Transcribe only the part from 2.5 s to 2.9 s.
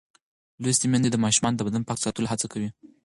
کوي.